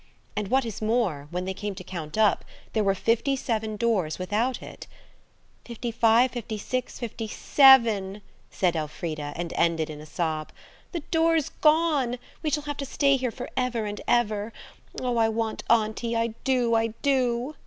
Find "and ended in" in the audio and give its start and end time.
9.35-10.01